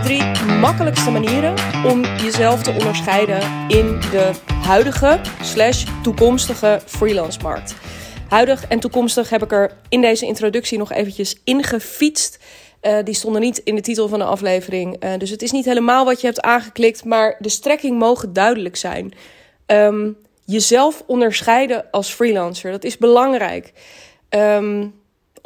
[0.00, 0.22] drie
[0.60, 1.54] makkelijkste manieren
[1.86, 4.30] om jezelf te onderscheiden in de
[4.62, 7.74] huidige slash toekomstige freelance markt.
[8.28, 12.38] Huidig en toekomstig heb ik er in deze introductie nog eventjes ingefietst.
[12.82, 15.04] Uh, die stonden niet in de titel van de aflevering.
[15.04, 18.76] Uh, dus het is niet helemaal wat je hebt aangeklikt, maar de strekking mogen duidelijk
[18.76, 19.12] zijn.
[19.66, 23.72] Um, jezelf onderscheiden als freelancer, dat is belangrijk.
[24.30, 24.94] Um,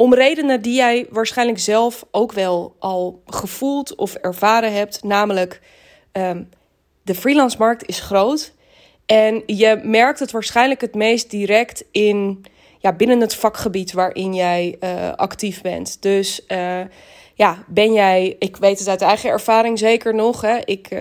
[0.02, 5.02] om redenen die jij waarschijnlijk zelf ook wel al gevoeld of ervaren hebt.
[5.02, 5.61] Namelijk,
[6.12, 6.48] um,
[7.02, 8.52] de freelance markt is groot.
[9.06, 12.45] En je merkt het waarschijnlijk het meest direct in,
[12.78, 16.03] ja, binnen het vakgebied waarin jij uh, actief bent.
[16.03, 16.80] Dus uh,
[17.34, 20.41] ja, ben jij, ik weet het uit eigen ervaring zeker nog.
[20.41, 21.00] Hè, ik uh,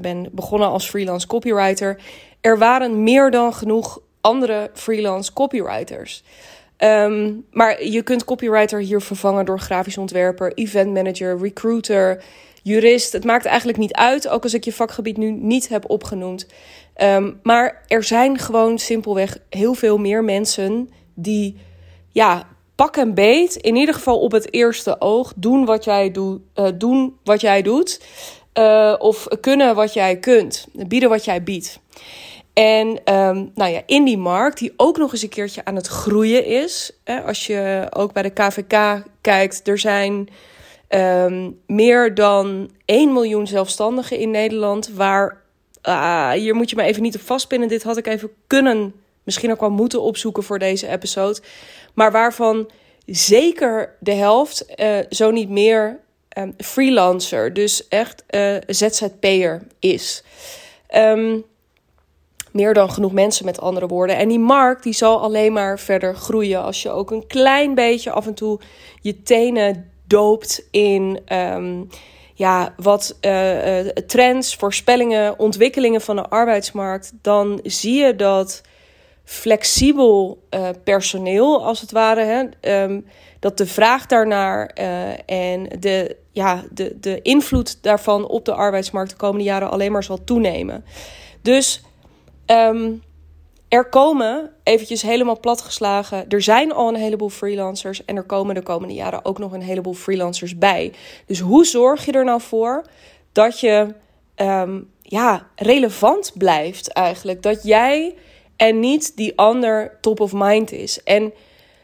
[0.00, 2.00] ben begonnen als freelance copywriter.
[2.40, 6.22] Er waren meer dan genoeg andere freelance copywriters.
[6.78, 12.22] Um, maar je kunt copywriter hier vervangen door grafisch ontwerper, event manager, recruiter,
[12.62, 13.12] jurist.
[13.12, 16.46] Het maakt eigenlijk niet uit, ook als ik je vakgebied nu niet heb opgenoemd.
[17.02, 21.56] Um, maar er zijn gewoon simpelweg heel veel meer mensen die,
[22.12, 26.40] ja, pak en beet, in ieder geval op het eerste oog, doen wat jij, doet,
[26.54, 28.00] uh, doen wat jij doet.
[28.58, 31.80] Uh, of kunnen wat jij kunt, bieden wat jij biedt.
[32.56, 35.86] En um, nou ja, in die markt, die ook nog eens een keertje aan het
[35.86, 36.90] groeien is.
[37.04, 40.28] Hè, als je ook bij de KVK kijkt, er zijn
[40.88, 44.88] um, meer dan 1 miljoen zelfstandigen in Nederland.
[44.88, 45.42] Waar,
[45.82, 47.68] uh, hier moet je me even niet op vastpinnen.
[47.68, 51.40] Dit had ik even kunnen, misschien ook wel moeten opzoeken voor deze episode.
[51.94, 52.70] Maar waarvan
[53.06, 56.00] zeker de helft, uh, zo niet meer,
[56.38, 57.52] um, freelancer.
[57.52, 60.24] Dus echt uh, ZZP'er is.
[60.94, 61.44] Um,
[62.56, 64.16] meer dan genoeg mensen, met andere woorden.
[64.16, 68.10] En die markt die zal alleen maar verder groeien als je ook een klein beetje
[68.10, 68.60] af en toe
[69.00, 71.88] je tenen doopt in um,
[72.34, 77.12] ja, wat uh, trends, voorspellingen, ontwikkelingen van de arbeidsmarkt.
[77.22, 78.62] Dan zie je dat
[79.24, 83.06] flexibel uh, personeel, als het ware, hè, um,
[83.40, 84.66] dat de vraag daarnaar
[85.26, 90.04] en de, ja, de, de invloed daarvan op de arbeidsmarkt de komende jaren alleen maar
[90.04, 90.84] zal toenemen.
[91.42, 91.82] Dus
[92.46, 93.02] Um,
[93.68, 98.62] er komen, eventjes helemaal platgeslagen, er zijn al een heleboel freelancers en er komen de
[98.62, 100.92] komende jaren ook nog een heleboel freelancers bij.
[101.26, 102.84] Dus hoe zorg je er nou voor
[103.32, 103.94] dat je
[104.36, 107.42] um, ja, relevant blijft eigenlijk?
[107.42, 108.14] Dat jij
[108.56, 111.02] en niet die ander top of mind is.
[111.02, 111.32] En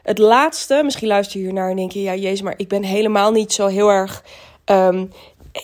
[0.03, 3.33] het laatste, misschien luister je hiernaar en denk je, ja jezus, maar ik ben helemaal
[3.33, 4.25] niet zo heel erg
[4.65, 5.11] um,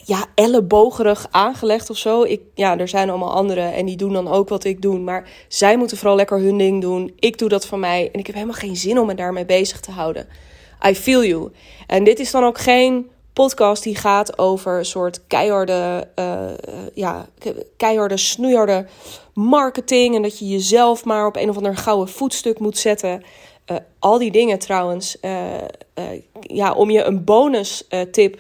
[0.05, 2.23] ja, ellebogerig aangelegd of zo.
[2.23, 4.99] Ik, ja, er zijn allemaal anderen en die doen dan ook wat ik doe.
[4.99, 7.13] Maar zij moeten vooral lekker hun ding doen.
[7.19, 9.81] Ik doe dat van mij en ik heb helemaal geen zin om me daarmee bezig
[9.81, 10.29] te houden.
[10.87, 11.51] I feel you.
[11.87, 16.51] En dit is dan ook geen podcast die gaat over een soort keiharde, uh,
[16.95, 17.27] ja,
[17.77, 18.87] keiharde, snoeiharde
[19.35, 20.15] marketing.
[20.15, 23.23] En dat je jezelf maar op een of ander gouden voetstuk moet zetten.
[23.71, 25.17] Uh, al die dingen trouwens.
[26.41, 28.39] Ja, om je een bonus tip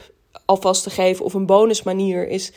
[0.48, 2.52] alvast te geven of een bonusmanier is: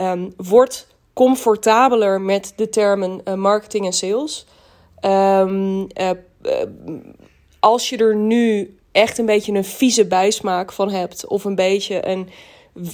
[0.00, 4.46] um, word comfortabeler met de termen uh, marketing en sales.
[5.00, 6.10] Um, uh,
[6.42, 6.62] uh,
[7.60, 12.08] als je er nu echt een beetje een vieze bijsmaak van hebt, of een beetje
[12.08, 12.28] een,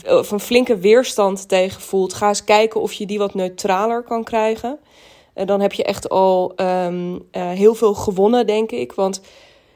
[0.07, 4.25] of een flinke weerstand tegen voelt, ga eens kijken of je die wat neutraler kan
[4.25, 4.79] krijgen.
[5.35, 8.93] En dan heb je echt al um, heel veel gewonnen, denk ik.
[8.93, 9.21] Want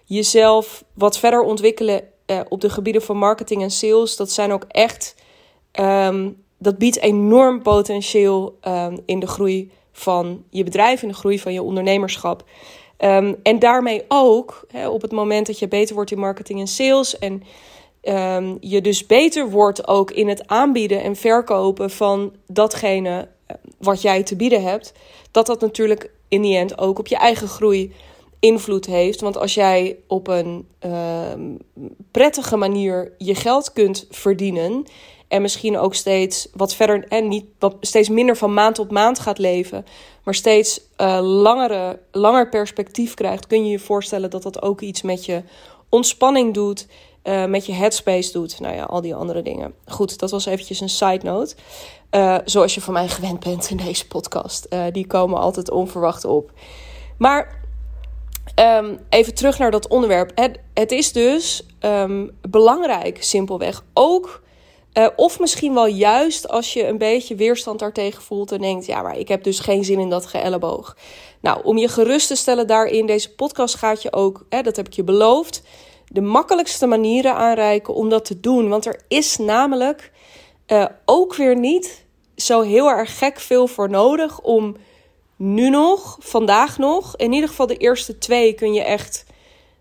[0.05, 4.65] jezelf wat verder ontwikkelen uh, op de gebieden van marketing en sales, dat zijn ook
[4.69, 5.15] echt.
[5.81, 11.39] Um, dat biedt enorm potentieel um, in de groei van je bedrijf, in de groei
[11.39, 12.45] van je ondernemerschap.
[12.99, 16.67] Um, en daarmee ook hè, op het moment dat je beter wordt in marketing en
[16.67, 17.43] sales en
[18.61, 24.23] je dus beter wordt ook in het aanbieden en verkopen van datgene eh, wat jij
[24.23, 24.93] te bieden hebt,
[25.31, 27.93] dat dat natuurlijk in die end ook op je eigen groei
[28.45, 29.21] invloed heeft.
[29.21, 31.33] Want als jij op een uh,
[32.11, 34.87] prettige manier je geld kunt verdienen.
[35.29, 39.19] En misschien ook steeds wat verder en niet wat steeds minder van maand tot maand
[39.19, 39.85] gaat leven.
[40.23, 43.47] Maar steeds uh, langere, langer perspectief krijgt.
[43.47, 45.43] Kun je je voorstellen dat dat ook iets met je
[45.89, 46.87] ontspanning doet.
[47.25, 48.61] Uh, met je headspace doet.
[48.61, 49.75] Nou ja, al die andere dingen.
[49.87, 51.55] Goed, dat was eventjes een side note.
[52.11, 54.69] Uh, zoals je van mij gewend bent in deze podcast.
[54.93, 56.53] die komen altijd onverwacht op.
[57.19, 57.64] Maar
[58.61, 60.31] Um, even terug naar dat onderwerp.
[60.35, 63.85] Het, het is dus um, belangrijk, simpelweg.
[63.95, 64.43] Ook,
[64.99, 69.03] uh, of misschien wel juist als je een beetje weerstand daartegen voelt en denkt: ja,
[69.03, 70.97] maar ik heb dus geen zin in dat geëlleboog.
[71.41, 74.87] Nou, om je gerust te stellen daarin, deze podcast gaat je ook, hè, dat heb
[74.87, 75.63] ik je beloofd,
[76.07, 78.69] de makkelijkste manieren aanreiken om dat te doen.
[78.69, 80.13] Want er is namelijk
[80.67, 82.05] uh, ook weer niet
[82.37, 84.77] zo heel erg gek veel voor nodig om
[85.37, 89.25] nu nog, vandaag nog, in ieder geval de eerste twee kun je echt,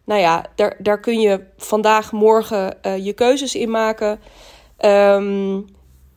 [0.03, 4.19] nou ja, daar, daar kun je vandaag, morgen uh, je keuzes in maken.
[4.79, 5.65] Um,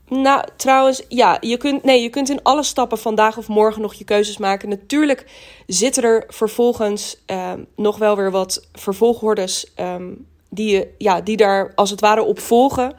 [0.08, 3.94] nou, trouwens, ja, je kunt, nee, je kunt in alle stappen vandaag of morgen nog
[3.94, 4.68] je keuzes maken.
[4.68, 5.26] Natuurlijk
[5.66, 11.72] zitten er vervolgens um, nog wel weer wat vervolghordes um, die, je, ja, die daar
[11.74, 12.96] als het ware op volgen.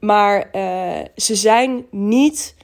[0.00, 2.54] Maar uh, ze zijn niet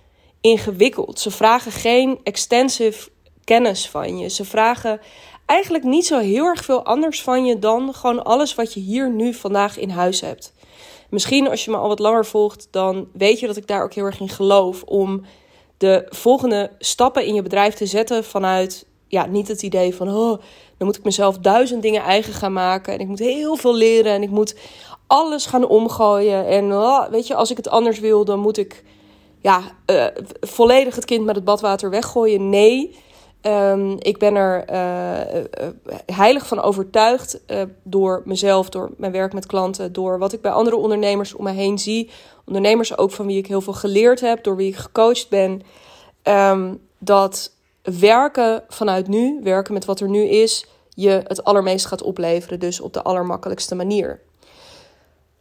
[0.40, 1.20] ingewikkeld.
[1.20, 3.08] Ze vragen geen extensive
[3.44, 4.28] kennis van je.
[4.28, 5.00] Ze vragen
[5.46, 9.10] eigenlijk niet zo heel erg veel anders van je dan gewoon alles wat je hier
[9.10, 10.52] nu vandaag in huis hebt.
[11.10, 13.94] Misschien als je me al wat langer volgt, dan weet je dat ik daar ook
[13.94, 15.24] heel erg in geloof om
[15.76, 20.38] de volgende stappen in je bedrijf te zetten vanuit ja, niet het idee van oh,
[20.76, 24.12] dan moet ik mezelf duizend dingen eigen gaan maken en ik moet heel veel leren
[24.12, 24.56] en ik moet
[25.06, 28.84] alles gaan omgooien en oh, weet je, als ik het anders wil, dan moet ik
[29.40, 30.06] ja, uh,
[30.40, 32.48] volledig het kind met het badwater weggooien.
[32.48, 32.96] Nee,
[33.42, 35.44] um, ik ben er uh,
[36.06, 37.40] heilig van overtuigd
[37.82, 41.52] door mezelf, door mijn werk met klanten, door wat ik bij andere ondernemers om me
[41.52, 42.10] heen zie.
[42.44, 45.62] Ondernemers ook van wie ik heel veel geleerd heb, door wie ik gecoacht ben.
[46.22, 47.52] Um, dat
[47.82, 52.60] werken vanuit nu, werken met wat er nu is, je het allermeest gaat opleveren.
[52.60, 54.20] Dus op de allermakkelijkste manier.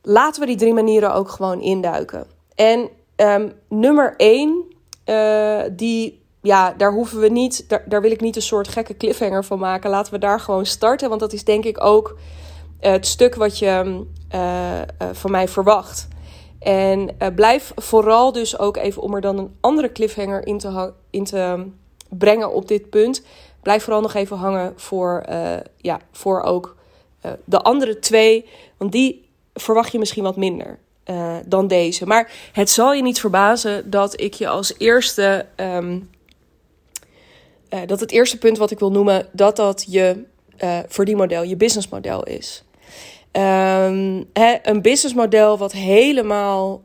[0.01, 2.27] Laten we die drie manieren ook gewoon induiken.
[2.55, 4.63] En um, nummer één,
[5.05, 9.45] uh, die, ja, daar hoeven we niet, daar, wil ik niet een soort gekke cliffhanger
[9.45, 9.89] van maken.
[9.89, 12.17] Laten we daar gewoon starten, want dat is denk ik ook
[12.79, 14.03] het stuk wat je
[14.35, 14.81] uh, uh,
[15.11, 16.07] van mij verwacht.
[16.59, 21.23] En blijf vooral dus ook even om er dan een andere cliffhanger in te, in
[21.23, 21.65] te
[22.09, 23.23] brengen op dit punt.
[23.61, 25.25] Blijf vooral nog even hangen voor,
[25.77, 26.75] ja, voor ook
[27.43, 28.49] de andere twee.
[28.77, 32.05] Want die verwacht je misschien wat minder uh, dan deze.
[32.05, 35.45] Maar het zal je niet verbazen dat ik je als eerste.
[35.55, 36.09] Um,
[37.69, 40.23] uh, dat het eerste punt wat ik wil noemen, dat dat je
[40.63, 42.63] uh, verdienmodel, je businessmodel is.
[43.31, 46.81] Um, hè, een businessmodel wat helemaal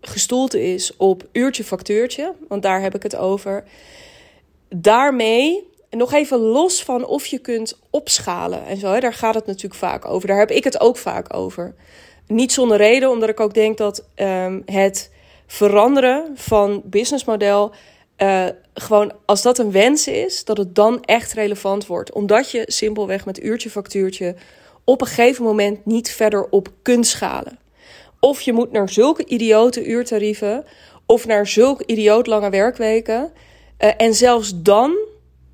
[0.00, 3.64] gestoeld is op uurtje factuurtje, want daar heb ik het over.
[4.68, 9.46] Daarmee nog even los van of je kunt opschalen en zo, hè, daar gaat het
[9.46, 10.28] natuurlijk vaak over.
[10.28, 11.74] Daar heb ik het ook vaak over.
[12.26, 15.10] Niet zonder reden, omdat ik ook denk dat um, het
[15.46, 17.74] veranderen van businessmodel.
[18.18, 22.12] Uh, gewoon als dat een wens is, dat het dan echt relevant wordt.
[22.12, 24.34] Omdat je simpelweg met uurtje factuurtje
[24.84, 27.58] op een gegeven moment niet verder op kunt schalen.
[28.20, 30.64] Of je moet naar zulke idiote uurtarieven
[31.06, 33.32] of naar zulke idioot lange werkweken.
[33.78, 34.96] Uh, en zelfs dan,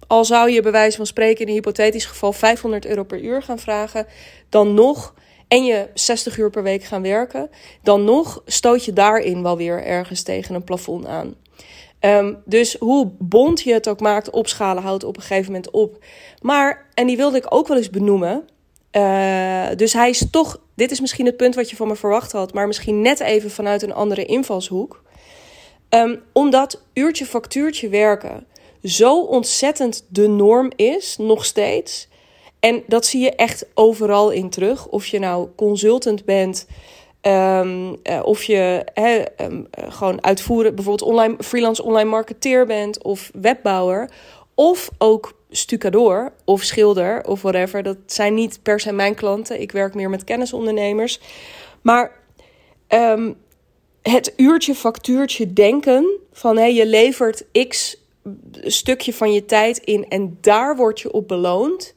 [0.07, 3.43] al zou je bij wijze van spreken in een hypothetisch geval 500 euro per uur
[3.43, 4.07] gaan vragen,
[4.49, 5.15] dan nog
[5.53, 7.51] en je 60 uur per week gaan werken,
[7.83, 11.35] dan nog stoot je daarin wel weer ergens tegen een plafond aan.
[12.01, 16.05] Um, dus hoe bond je het ook maakt, opschalen houdt op een gegeven moment op.
[16.41, 18.45] Maar, en die wilde ik ook wel eens benoemen.
[18.93, 22.33] Uh, dus hij is toch, dit is misschien het punt wat je van me verwacht
[22.33, 25.03] had, maar misschien net even vanuit een andere invalshoek.
[25.89, 28.47] Um, omdat uurtje factuurtje werken
[28.83, 32.09] zo ontzettend de norm is, nog steeds.
[32.63, 34.87] En dat zie je echt overal in terug.
[34.87, 36.67] Of je nou consultant bent,
[37.23, 43.31] um, uh, of je he, um, gewoon uitvoeren, bijvoorbeeld online, freelance online marketeer bent, of
[43.35, 44.11] webbouwer,
[44.55, 47.83] of ook stucador of schilder of whatever.
[47.83, 49.61] Dat zijn niet per se mijn klanten.
[49.61, 51.21] Ik werk meer met kennisondernemers.
[51.81, 52.13] Maar
[52.89, 53.37] um,
[54.03, 57.97] het uurtje factuurtje denken van hey, je levert x
[58.63, 61.95] stukje van je tijd in en daar word je op beloond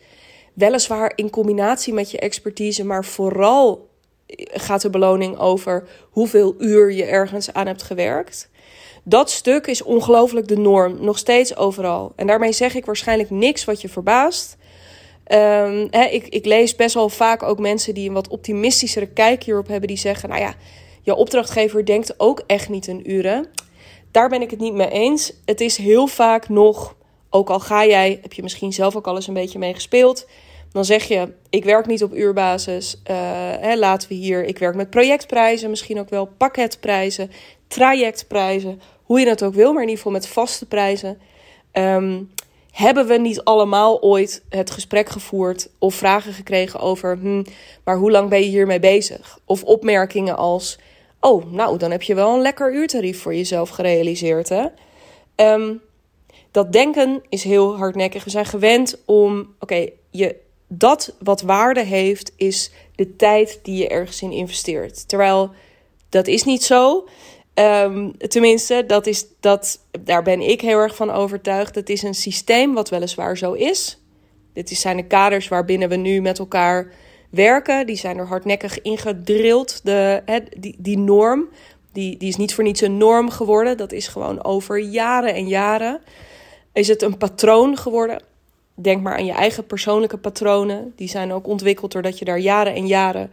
[0.55, 3.89] Weliswaar in combinatie met je expertise, maar vooral
[4.38, 8.50] gaat de beloning over hoeveel uur je ergens aan hebt gewerkt.
[9.03, 12.13] Dat stuk is ongelooflijk de norm, nog steeds overal.
[12.15, 14.57] En daarmee zeg ik waarschijnlijk niks wat je verbaast.
[15.33, 19.67] Um, ik, ik lees best wel vaak ook mensen die een wat optimistischere kijk hierop
[19.67, 20.55] hebben, die zeggen: Nou ja,
[21.01, 23.47] je opdrachtgever denkt ook echt niet in uren.
[24.12, 25.33] Daar ben ik het niet mee eens.
[25.45, 26.95] Het is heel vaak nog,
[27.29, 30.27] ook al ga jij, heb je misschien zelf ook al eens een beetje mee gespeeld.
[30.75, 33.01] Dan zeg je, ik werk niet op uurbasis.
[33.12, 33.15] Uh,
[33.60, 37.32] hè, laten we hier, ik werk met projectprijzen, misschien ook wel pakketprijzen,
[37.67, 41.17] trajectprijzen, hoe je het ook wil, maar in ieder geval met vaste prijzen.
[41.74, 42.32] Um,
[42.72, 47.44] hebben we niet allemaal ooit het gesprek gevoerd of vragen gekregen over, hm,
[47.84, 49.39] maar hoe lang ben je hiermee bezig?
[49.46, 50.79] Of opmerkingen als,
[51.20, 54.65] oh, nou, dan heb je wel een lekker uurtarief voor jezelf gerealiseerd, hè?
[55.36, 55.82] Um,
[56.51, 58.24] dat denken is heel hardnekkig.
[58.24, 63.88] We zijn gewend om, oké, je dat wat waarde heeft, is de tijd die je
[63.88, 65.07] ergens in investeert.
[65.07, 65.51] Terwijl
[66.10, 67.07] dat is niet zo.
[67.53, 71.75] Ehm, tenminste, dat is, dat, daar ben ik heel erg van overtuigd.
[71.75, 74.00] Het is een systeem wat weliswaar zo is.
[74.53, 76.91] Dit zijn de kaders waarbinnen we nu met elkaar
[77.29, 77.86] werken.
[77.86, 79.79] Die zijn er hardnekkig ingedrild.
[79.84, 80.24] De,
[80.57, 81.50] die, die norm,
[81.91, 83.77] die, die is niet voor niets een norm geworden.
[83.77, 86.01] Dat is gewoon over jaren en jaren.
[86.74, 88.22] Is het een patroon geworden?
[88.75, 90.94] Denk maar aan je eigen persoonlijke patronen.
[90.96, 93.32] Die zijn ook ontwikkeld doordat je daar jaren en jaren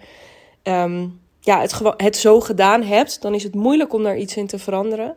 [0.62, 1.06] ehm,
[1.40, 3.22] ja, het, het zo gedaan hebt.
[3.22, 5.16] Dan is het moeilijk om daar iets in te veranderen.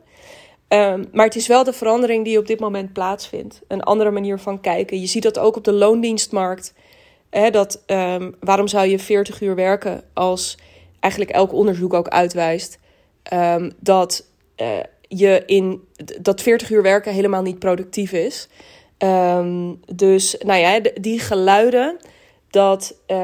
[0.67, 3.61] Ehm, maar het is wel de verandering die op dit moment plaatsvindt.
[3.67, 4.99] Een andere manier van kijken.
[4.99, 6.73] Je ziet dat ook op de loondienstmarkt.
[7.29, 10.57] Hè, dat, um, waarom zou je 40 uur werken als
[10.99, 12.79] eigenlijk elk onderzoek ook uitwijst
[13.79, 14.25] dat
[14.57, 14.67] uh,
[15.01, 15.87] je in
[16.21, 18.49] dat 40 uur werken helemaal niet productief is.
[18.97, 21.97] Ehm, dus nou ja, die geluiden
[22.49, 23.17] dat uh,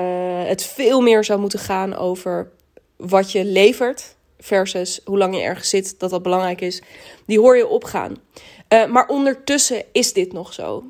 [0.46, 2.52] het veel meer zou moeten gaan over
[2.98, 6.82] wat je levert versus hoe lang je ergens zit, dat dat belangrijk is,
[7.26, 8.16] die hoor je opgaan.
[8.74, 10.84] Uh, maar ondertussen is dit nog zo.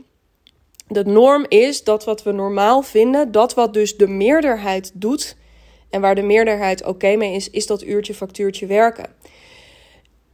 [0.87, 5.35] De norm is dat wat we normaal vinden, dat wat dus de meerderheid doet
[5.89, 9.05] en waar de meerderheid oké mee is, is dat uurtje factuurtje werken.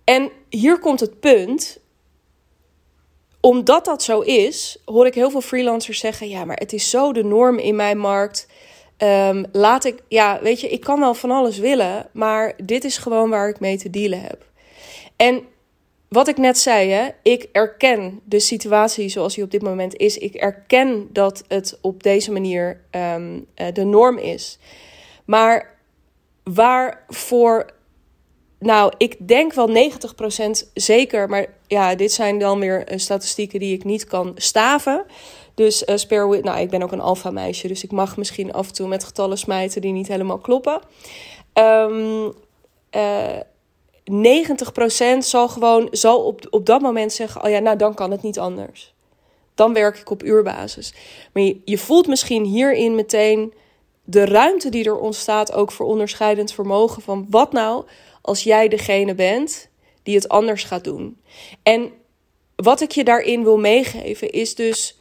[0.04, 1.80] En hier komt het punt.
[3.48, 7.14] Omdat dat zo is, hoor ik heel veel freelancers zeggen: ja, maar het is zo
[7.14, 8.48] de norm in mijn markt.
[8.98, 12.98] Um, laat ik, ja, weet je, ik kan wel van alles willen, maar dit is
[12.98, 14.46] gewoon waar ik mee te dealen heb.
[15.16, 15.42] En
[16.08, 20.18] wat ik net zei, hè, ik erken de situatie zoals die op dit moment is.
[20.18, 24.58] Ik erken dat het op deze manier um, de norm is.
[25.26, 25.78] Maar
[26.44, 27.66] waarvoor
[28.60, 31.30] nou, ik denk wel 90% zeker.
[31.30, 35.06] Maar ja, dit zijn dan weer eh, statistieken die ik niet kan staven.
[35.54, 37.68] Dus uh, spare nou, ik ben ook een alfa meisje.
[37.68, 40.82] Dus ik mag misschien af en toe met getallen smijten die niet helemaal kloppen.
[41.54, 42.34] Um,
[42.96, 43.40] uh,
[44.12, 48.22] 90% zal gewoon zal op, op dat moment zeggen: Oh ja, nou dan kan het
[48.22, 48.94] niet anders.
[49.56, 50.94] Dan werk ik op uurbasis.
[51.34, 53.54] Maar je, je voelt misschien hierin meteen
[54.04, 57.02] de ruimte die er ontstaat, ook voor onderscheidend vermogen.
[57.02, 57.86] Van wat nou
[58.28, 59.70] als jij degene bent
[60.04, 61.22] die het anders gaat doen.
[61.64, 61.92] En
[62.56, 65.00] wat ik je daarin wil meegeven is dus.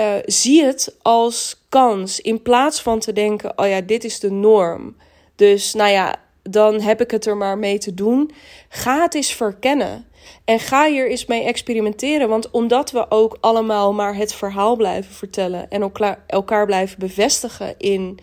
[0.00, 4.30] Uh, zie het als kans in plaats van te denken: oh ja, dit is de
[4.30, 4.96] norm.
[5.36, 8.30] Dus nou ja, dan heb ik het er maar mee te doen.
[8.68, 10.06] Ga het eens verkennen.
[10.44, 12.28] En ga hier eens mee experimenteren.
[12.28, 15.92] Want omdat we ook allemaal maar het verhaal blijven vertellen en
[16.26, 18.18] elkaar, blijven bevestigen in: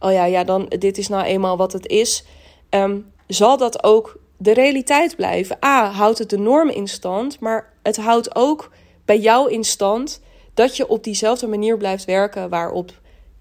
[0.00, 2.24] oh ja, ja, dan dit is nou eenmaal wat het is.
[2.70, 5.58] Um, zal dat ook de realiteit blijven.
[5.64, 8.70] A, houdt het de norm in stand, maar het houdt ook
[9.04, 10.20] bij jou in stand
[10.54, 12.92] dat je op diezelfde manier blijft werken waarop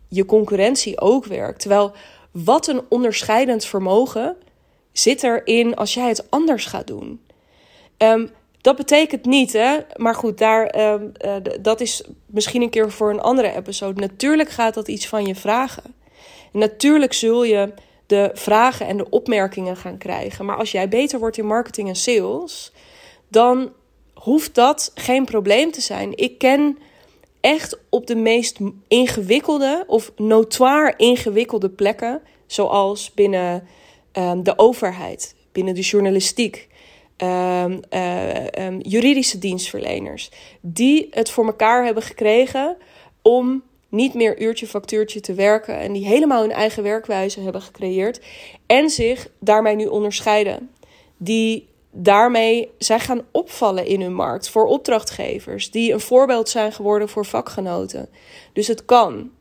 [0.08, 1.60] je concurrentie ook werkt.
[1.60, 1.92] Terwijl
[2.32, 4.38] wat een onderscheidend vermogen
[4.92, 7.22] zit erin als jij het anders gaat doen.
[7.98, 8.30] Um,
[8.62, 13.10] dat betekent niet, hè, maar goed, daar, um, uh, dat is misschien een keer voor
[13.10, 14.02] een andere episode.
[14.02, 15.96] Natuurlijk gaat dat iets van je vragen.
[16.52, 17.74] natuurlijk zul je
[18.12, 20.46] de vragen en de opmerkingen gaan krijgen.
[20.46, 22.72] Maar als jij beter wordt in marketing en sales,
[23.28, 23.72] dan
[24.14, 26.18] hoeft dat geen probleem te zijn.
[26.18, 26.78] Ik ken
[27.42, 33.68] echt op de meest ingewikkelde of notoir ingewikkelde plekken, zoals binnen
[34.14, 36.68] um, de overheid, binnen de journalistiek,
[37.18, 42.78] um, uh, um, juridische dienstverleners, die het voor elkaar hebben gekregen
[43.22, 48.22] om niet meer uurtje factuurtje te werken en die helemaal hun eigen werkwijze hebben gecreëerd
[48.66, 50.70] en zich daarmee nu onderscheiden.
[51.18, 57.10] Die daarmee zij gaan opvallen in hun markt voor opdrachtgevers, die een voorbeeld zijn geworden
[57.10, 58.10] voor vakgenoten.
[58.54, 59.32] Dus het kan.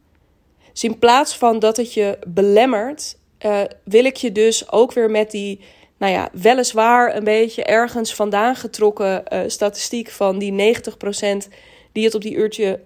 [0.72, 3.16] Dus in plaats van dat het je belemmert,
[3.46, 5.60] uh, wil ik je dus ook weer met die,
[5.96, 11.48] nou ja, weliswaar een beetje ergens vandaan getrokken uh, statistiek van die 90%
[11.92, 12.80] die het op die uurtje,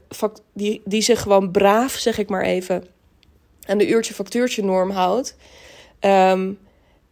[0.52, 2.86] die, die zich gewoon braaf, zeg ik maar even,
[3.66, 5.36] aan de uurtje factuurtje norm houdt.
[6.00, 6.58] Um,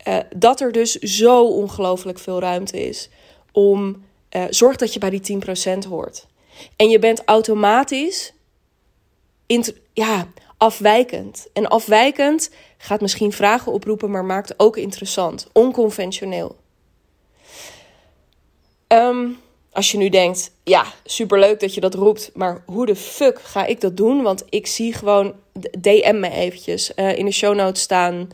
[0.09, 3.11] uh, dat er dus zo ongelooflijk veel ruimte is
[3.53, 4.05] om.
[4.37, 5.41] Uh, zorg dat je bij die
[5.85, 6.27] 10% hoort.
[6.77, 8.33] En je bent automatisch
[9.93, 11.49] ja, afwijkend.
[11.53, 15.49] En afwijkend gaat misschien vragen oproepen, maar maakt ook interessant.
[15.53, 16.57] Onconventioneel.
[18.89, 19.39] Um,
[19.73, 23.67] als je nu denkt, ja, superleuk dat je dat roept, maar hoe de fuck ga
[23.67, 24.23] ik dat doen?
[24.23, 25.35] Want ik zie gewoon,
[25.81, 26.93] DM me eventjes.
[26.97, 28.29] Uh, in de show notes staan,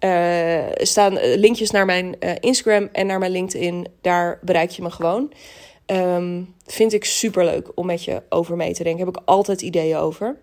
[0.00, 3.86] uh, staan linkjes naar mijn Instagram en naar mijn LinkedIn.
[4.00, 5.32] Daar bereik je me gewoon.
[5.86, 9.06] Um, vind ik superleuk om met je over mee te denken.
[9.06, 10.36] Heb ik altijd ideeën over.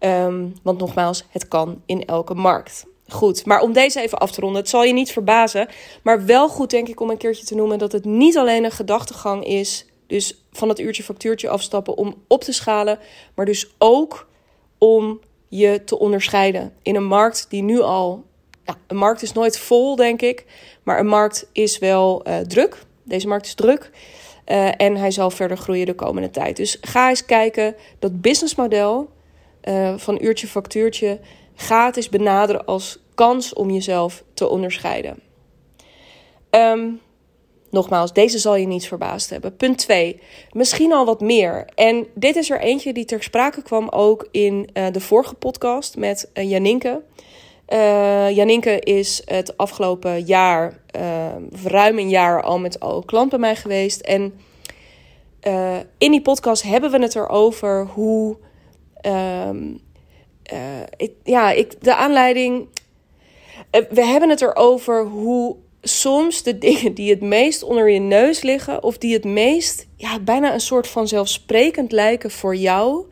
[0.00, 2.84] Um, want nogmaals, het kan in elke markt.
[3.08, 3.46] Goed.
[3.46, 5.68] Maar om deze even af te ronden, het zal je niet verbazen.
[6.02, 8.70] Maar wel goed, denk ik, om een keertje te noemen dat het niet alleen een
[8.70, 9.86] gedachtegang is.
[10.06, 12.98] Dus van het uurtje factuurtje afstappen om op te schalen.
[13.34, 14.26] Maar dus ook
[14.78, 18.24] om je te onderscheiden in een markt die nu al.
[18.64, 20.44] Nou, een markt is nooit vol, denk ik.
[20.82, 22.82] Maar een markt is wel uh, druk.
[23.02, 23.90] Deze markt is druk.
[24.48, 26.56] Uh, en hij zal verder groeien de komende tijd.
[26.56, 27.74] Dus ga eens kijken.
[27.98, 29.08] Dat businessmodel
[29.64, 31.20] uh, van uurtje factuurtje.
[31.54, 35.18] Ga het eens benaderen als kans om jezelf te onderscheiden.
[36.50, 37.00] Um,
[37.70, 39.56] nogmaals, deze zal je niet verbaasd hebben.
[39.56, 40.20] Punt 2.
[40.52, 41.64] Misschien al wat meer.
[41.74, 45.96] En dit is er eentje die ter sprake kwam ook in uh, de vorige podcast
[45.96, 47.02] met Janinke.
[47.68, 50.82] Uh, Janinke is het afgelopen jaar,
[51.64, 54.00] ruim een jaar al met al klant bij mij geweest.
[54.00, 54.34] En
[55.98, 58.36] in die podcast hebben we het erover hoe.
[59.06, 59.83] Um,
[60.96, 62.68] ik, ja, ik, de aanleiding.
[63.70, 68.82] we hebben het erover hoe soms de dingen die het meest onder je neus liggen,
[68.82, 73.06] of die het meest, ja, bijna een soort van zelfsprekend lijken voor jou,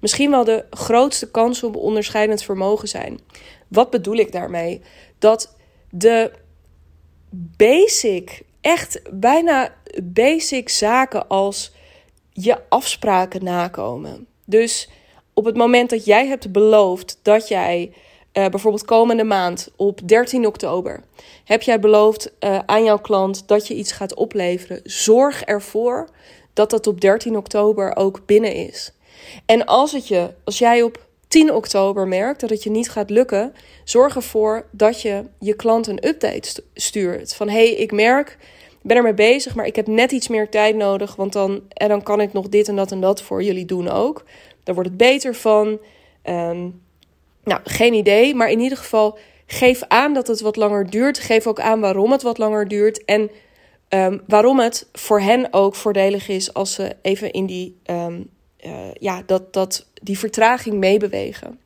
[0.00, 3.20] misschien wel de grootste kans op onderscheidend vermogen zijn.
[3.68, 4.80] Wat bedoel ik daarmee?
[5.18, 5.56] Dat
[5.90, 6.30] de
[7.56, 11.72] basic, echt bijna basic zaken als
[12.32, 14.26] je afspraken nakomen.
[14.44, 14.88] Dus
[15.38, 17.92] op het moment dat jij hebt beloofd dat jij
[18.32, 21.02] uh, bijvoorbeeld komende maand op 13 oktober
[21.44, 24.80] heb jij beloofd uh, aan jouw klant dat je iets gaat opleveren.
[24.84, 26.08] Zorg ervoor
[26.52, 28.92] dat dat op 13 oktober ook binnen is.
[29.46, 33.10] En als, het je, als jij op 10 oktober merkt dat het je niet gaat
[33.10, 33.54] lukken,
[33.84, 37.34] zorg ervoor dat je je klant een update stuurt.
[37.34, 38.38] Van hey, ik merk,
[38.70, 41.88] ik ben ermee bezig, maar ik heb net iets meer tijd nodig, want dan, en
[41.88, 44.24] dan kan ik nog dit en dat en dat voor jullie doen ook.
[44.68, 45.66] Daar wordt het beter van.
[46.24, 46.82] Um,
[47.44, 51.18] nou, geen idee, maar in ieder geval geef aan dat het wat langer duurt.
[51.18, 53.30] Geef ook aan waarom het wat langer duurt en
[53.88, 58.30] um, waarom het voor hen ook voordelig is als ze even in die, um,
[58.66, 61.60] uh, ja, dat, dat, die vertraging meebewegen.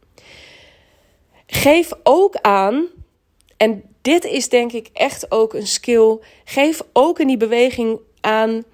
[1.46, 2.86] Geef ook aan,
[3.56, 6.18] en dit is denk ik echt ook een skill.
[6.44, 8.64] Geef ook in die beweging aan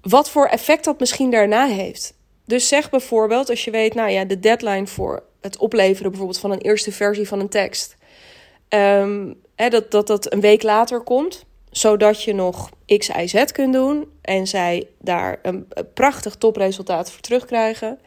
[0.00, 2.14] wat voor effect dat misschien daarna heeft.
[2.44, 6.50] Dus zeg bijvoorbeeld, als je weet, nou ja, de deadline voor het opleveren bijvoorbeeld van
[6.50, 7.96] een eerste versie van een tekst,
[8.68, 13.44] um, hè, dat, dat dat een week later komt, zodat je nog X, Y, Z
[13.44, 17.98] kunt doen en zij daar een, prachtig topresultaat voor terugkrijgen.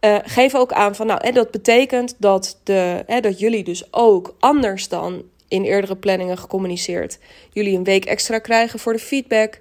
[0.00, 3.92] Uh, geef ook aan van, nou, en dat betekent dat, de, hè, dat jullie dus
[3.92, 7.18] ook anders dan in eerdere planningen gecommuniceerd,
[7.50, 9.60] jullie een week extra krijgen voor de feedback.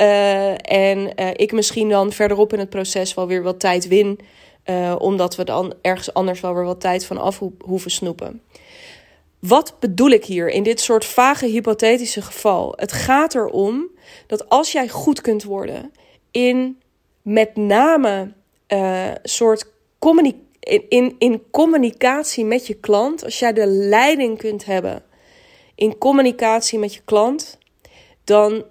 [0.00, 4.18] Uh, en uh, ik misschien dan verderop in het proces wel weer wat tijd win.
[4.64, 8.42] Uh, omdat we dan ergens anders wel weer wat tijd van af ho hoeven snoepen.
[9.38, 12.72] Wat bedoel ik hier in dit soort vage hypothetische geval?
[12.76, 13.88] Het gaat erom
[14.26, 15.92] dat als jij goed kunt worden
[16.30, 16.80] in
[17.22, 18.32] met name
[19.22, 19.66] soort
[20.88, 25.02] in, in communicatie met je klant, als jij de leiding kunt hebben
[25.78, 27.58] in communicatie met je klant,
[28.24, 28.64] dan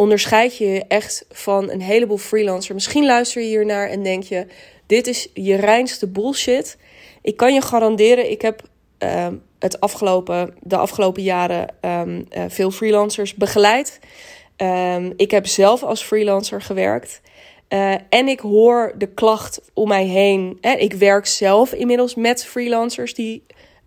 [0.00, 2.74] onderscheid je je echt van een heleboel freelancers.
[2.74, 4.46] Misschien luister je hier naar en denk je:
[4.86, 6.76] dit is je reinste bullshit.
[7.22, 8.62] Ik kan je garanderen, ik heb
[8.98, 9.26] uh,
[9.58, 13.98] het afgelopen, de afgelopen jaren um, uh, veel freelancers begeleid.
[14.56, 17.20] Um, ik heb zelf als freelancer gewerkt.
[17.68, 20.58] Uh, en ik hoor de klacht om mij heen.
[20.60, 23.42] En ik werk zelf inmiddels met freelancers die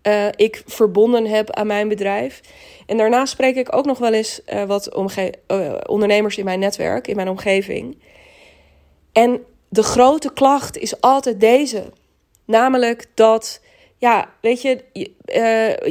[0.06, 2.40] uh, ik verbonden heb aan mijn bedrijf.
[2.86, 7.08] En daarnaast spreek ik ook nog wel eens uh, wat uh, ondernemers in mijn netwerk,
[7.08, 7.98] in mijn omgeving.
[9.12, 11.92] En de grote klacht is altijd deze.
[12.44, 13.60] Namelijk dat,
[13.96, 15.12] ja, weet je, je,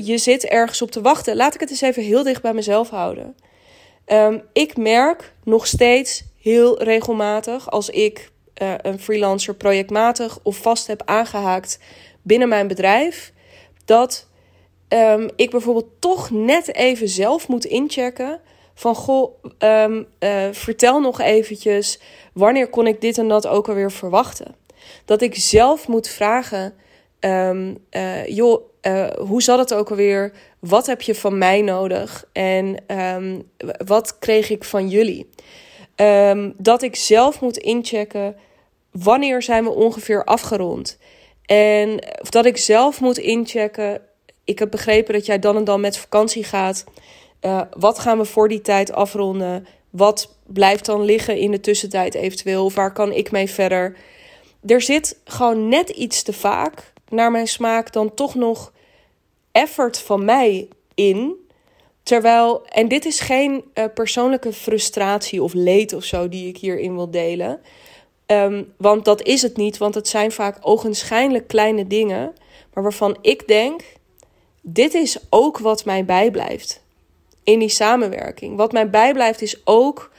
[0.04, 1.36] je zit ergens op te wachten.
[1.36, 3.36] Laat ik het eens even heel dicht bij mezelf houden.
[4.08, 8.32] Um, ik merk nog steeds heel regelmatig als ik
[8.82, 11.80] een freelancer projectmatig of vast heb aangehaakt
[12.22, 13.33] binnen mijn bedrijf
[13.86, 14.28] dat
[14.90, 18.40] um, ik bijvoorbeeld toch net even zelf moet inchecken.
[18.76, 22.00] Van goh, um, uh, vertel nog eventjes
[22.34, 24.56] wanneer kon ik dit en dat ook alweer verwachten.
[25.06, 26.74] Dat ik zelf moet vragen,
[27.20, 30.32] um, uh, joh, uh, hoe zat het ook alweer?
[30.60, 32.26] Wat heb je van mij nodig?
[32.32, 32.78] En
[33.86, 35.30] wat kreeg ik van jullie?
[36.58, 38.36] Dat ik zelf moet inchecken
[38.92, 40.98] wanneer zijn we ongeveer afgerond.
[41.46, 44.02] En of dat ik zelf moet inchecken.
[44.44, 46.84] Ik heb begrepen dat jij dan en dan met vakantie gaat.
[47.42, 49.68] Uh, wat gaan we voor die tijd afronden?
[49.90, 52.66] Wat blijft dan liggen in de tussentijd eventueel?
[52.66, 53.98] Of waar kan ik mee verder?
[54.66, 58.72] Er zit gewoon net iets te vaak, naar mijn smaak, dan toch nog
[59.52, 61.36] effort van mij in.
[62.04, 66.96] Terwijl, en dit is geen uh, persoonlijke frustratie of leed of zo die ik hierin
[66.96, 67.62] wil delen.
[68.34, 72.34] Um, want dat is het niet, want het zijn vaak ogenschijnlijk kleine dingen.
[72.74, 73.82] Maar waarvan ik denk,
[74.62, 76.82] dit is ook wat mij bijblijft
[77.44, 78.58] in die samenwerking.
[78.58, 80.12] Wat mij bijblijft is ook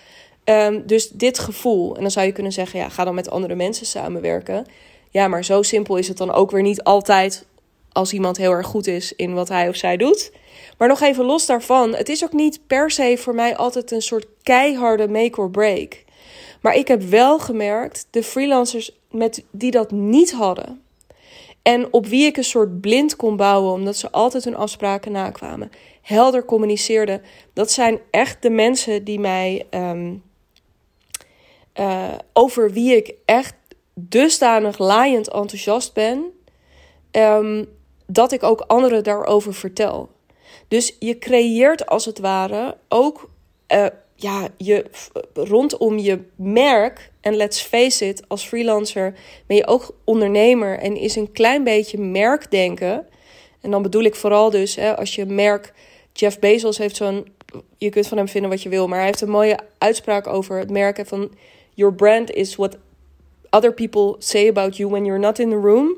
[0.45, 1.95] um, dus dit gevoel.
[1.95, 4.67] En dan zou je kunnen zeggen, ja, ga dan met andere mensen samenwerken.
[5.11, 7.47] Ja, maar zo simpel is het dan ook weer niet altijd
[7.93, 10.33] als iemand heel erg goed is in wat hij of zij doet.
[10.79, 14.03] Maar nog even los daarvan, het is ook niet per se voor mij altijd een
[14.03, 16.04] soort keiharde make or break.
[16.65, 20.83] Maar ik heb wel gemerkt, de freelancers met, die dat niet hadden.
[21.63, 25.71] En op wie ik een soort blind kon bouwen, omdat ze altijd hun afspraken nakwamen.
[26.03, 27.23] Helder communiceerden.
[27.53, 29.67] Dat zijn echt de mensen die mij.
[29.71, 30.23] Um,
[31.81, 33.55] uh, over wie ik echt
[33.95, 36.25] dusdanig laaiend enthousiast ben.
[37.11, 37.69] Um,
[38.07, 40.11] dat ik ook anderen daarover vertel.
[40.69, 43.31] Dus je creëert als het ware ook
[43.69, 44.85] uh, ja, je,
[45.35, 47.11] rondom je merk.
[47.21, 49.15] En let's face it, als freelancer
[49.47, 53.07] ben je ook ondernemer en is een klein beetje merkdenken.
[53.61, 55.73] En dan bedoel ik vooral dus, hè, als je merk.
[56.13, 57.33] Jeff Bezos heeft zo'n.
[57.79, 60.59] Je kunt van hem vinden wat je wil, maar hij heeft een mooie uitspraak over
[60.59, 61.31] het merken van.
[61.75, 62.77] Your brand is what
[63.51, 65.97] other people say about you when you're not in the room.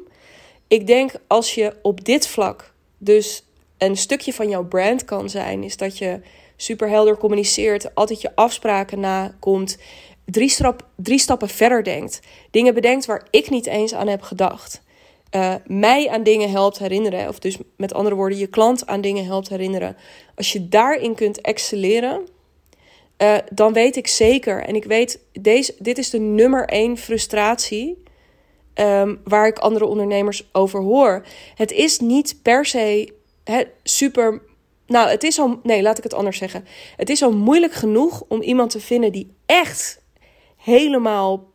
[0.69, 3.45] Ik denk als je op dit vlak dus
[3.79, 6.21] een stukje van jouw brand kan zijn, is dat je
[6.57, 9.79] super helder communiceert, altijd je afspraken nakomt,
[10.25, 10.55] drie,
[10.97, 14.85] drie stappen verder denkt, dingen bedenkt waar ik niet eens aan heb gedacht.
[15.31, 19.25] Uh, mij aan dingen helpt herinneren, of dus met andere woorden, je klant aan dingen
[19.25, 19.97] helpt herinneren.
[20.35, 22.29] Als je daarin kunt excelleren,
[23.23, 28.03] uh, dan weet ik zeker, en ik weet, deze, dit is de nummer één frustratie
[28.75, 31.27] um, waar ik andere ondernemers over hoor.
[31.55, 33.13] Het is niet per se
[33.83, 34.43] super
[34.87, 35.61] nou, het is al.
[35.63, 36.65] Nee, laat ik het anders zeggen.
[36.97, 40.03] Het is al moeilijk genoeg om iemand te vinden die echt
[40.57, 41.51] helemaal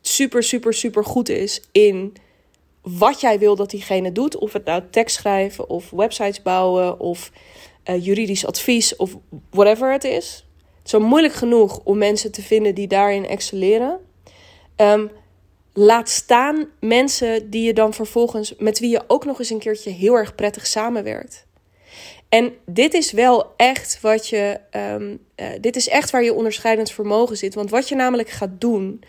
[0.00, 2.14] super, super, super goed is in
[2.82, 4.36] wat jij wil dat diegene doet.
[4.36, 7.30] Of het nou tekst schrijven, of websites bouwen, of
[7.84, 9.16] uh, juridisch advies, of
[9.50, 10.46] whatever het is.
[10.78, 13.98] Het is al moeilijk genoeg om mensen te vinden die daarin excelleren.
[14.76, 15.10] Um,
[15.72, 19.90] laat staan mensen die je dan vervolgens, met wie je ook nog eens een keertje
[19.90, 21.45] heel erg prettig samenwerkt.
[22.28, 24.60] En dit is wel echt wat je.
[24.76, 27.54] Um, uh, dit is echt waar je onderscheidend vermogen zit.
[27.54, 29.02] Want wat je namelijk gaat doen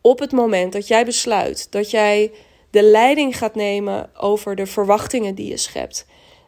[0.00, 2.30] op het moment dat jij besluit dat jij
[2.70, 6.06] de leiding gaat nemen over de verwachtingen die je schept,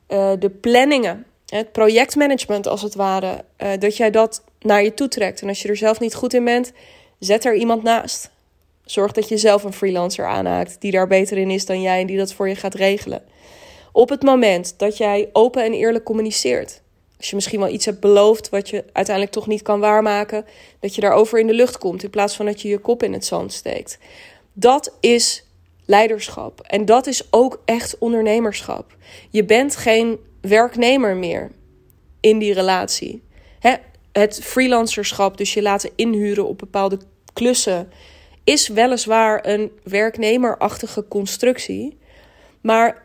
[0.08, 5.08] uh, de planningen, het projectmanagement als het ware, uh, dat jij dat naar je toe
[5.08, 5.42] trekt.
[5.42, 6.72] En als je er zelf niet goed in bent,
[7.18, 8.30] zet er iemand naast.
[8.84, 12.06] Zorg dat je zelf een freelancer aanhaakt die daar beter in is dan jij en
[12.06, 13.22] die dat voor je gaat regelen.
[13.92, 16.82] Op het moment dat jij open en eerlijk communiceert.
[17.16, 20.44] Als je misschien wel iets hebt beloofd wat je uiteindelijk toch niet kan waarmaken,
[20.80, 23.12] dat je daarover in de lucht komt in plaats van dat je je kop in
[23.12, 23.98] het zand steekt.
[24.52, 25.44] Dat is
[25.84, 26.60] leiderschap.
[26.60, 28.96] En dat is ook echt ondernemerschap.
[29.30, 31.50] Je bent geen werknemer meer
[32.20, 33.22] in die relatie.
[34.12, 36.98] het freelancerschap, dus je laten inhuren op bepaalde
[37.32, 37.92] klussen,
[38.44, 41.98] is weliswaar een werknemerachtige constructie.
[42.60, 43.04] Maar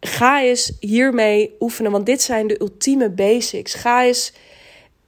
[0.00, 3.74] ga eens hiermee oefenen, want dit zijn de ultieme basics.
[3.74, 4.32] Ga eens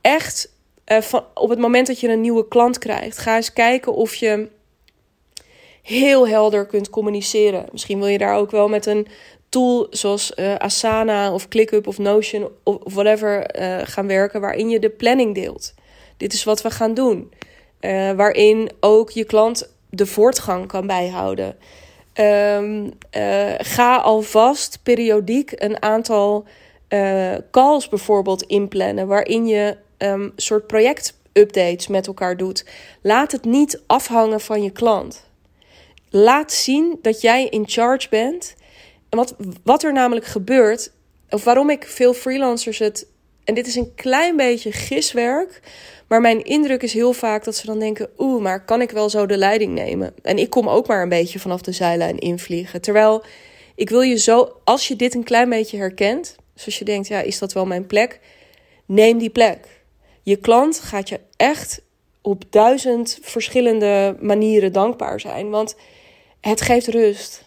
[0.01, 0.53] echt
[0.87, 4.15] uh, van, op het moment dat je een nieuwe klant krijgt, ga eens kijken of
[4.15, 4.49] je
[5.83, 7.67] heel helder kunt communiceren.
[7.73, 9.07] Misschien wil je daar ook wel met een
[9.49, 14.79] tool zoals uh, Asana of ClickUp of Notion of whatever uh, gaan werken, waarin je
[14.79, 15.75] de planning deelt.
[16.17, 17.33] Dit is wat we gaan doen.
[18.17, 21.57] waarin ook je klant de voortgang kan bijhouden.
[22.21, 22.85] Um,
[23.17, 26.45] uh, ga alvast periodiek een aantal
[26.89, 32.67] uh, calls bijvoorbeeld inplannen, waarin je um, soort projectupdates met elkaar doet.
[33.03, 35.31] Laat het niet afhangen van je klant.
[36.11, 38.55] Laat zien dat jij in charge bent.
[39.09, 40.93] En wat, wat er namelijk gebeurt,
[41.31, 43.07] of waarom ik veel freelancers het.
[43.45, 45.61] En dit is een klein beetje giswerk.
[46.13, 49.11] Maar mijn indruk is heel vaak dat ze dan denken: oeh, maar kan ik wel
[49.11, 50.15] zo de leiding nemen?
[50.23, 52.81] En ik kom ook maar een beetje vanaf de zijlijn invliegen.
[52.81, 53.25] Terwijl
[53.75, 57.21] ik wil je zo, als je dit een klein beetje herkent, zoals je denkt: ja,
[57.21, 58.21] is dat wel mijn plek?
[58.87, 59.83] Neem die plek.
[60.23, 61.83] Je klant gaat je echt
[62.23, 65.51] op duizend verschillende manieren dankbaar zijn.
[65.51, 65.77] Want
[66.41, 67.45] het geeft rust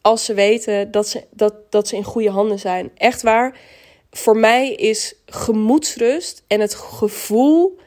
[0.00, 2.90] als ze weten dat ze, dat, dat ze in goede handen zijn.
[2.94, 3.58] Echt waar.
[4.10, 7.78] Voor mij is gemoedsrust en het gevoel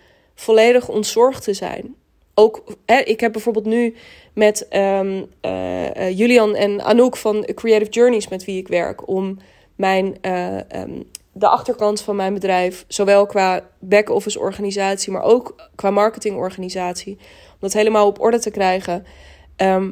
[0.41, 1.95] volledig ontzorgd te zijn.
[2.33, 3.95] Ook, hè, ik heb bijvoorbeeld nu
[4.33, 9.37] met um, uh, Julian en Anouk van Creative Journeys, met wie ik werk, om
[9.75, 11.01] mijn, eh, ehm,
[11.31, 17.17] de achterkant van mijn bedrijf, zowel qua back-office organisatie, maar ook qua marketingorganisatie,
[17.51, 19.05] om dat helemaal op orde te krijgen.
[19.55, 19.91] Ehm,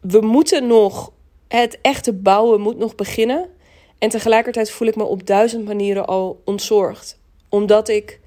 [0.00, 1.12] we moeten nog,
[1.48, 3.48] het echte bouwen moet nog beginnen.
[3.98, 7.20] En tegelijkertijd voel ik me op duizend manieren al ontzorgd.
[7.48, 8.20] Omdat ik,